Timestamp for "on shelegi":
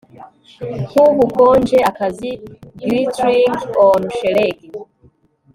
3.87-4.67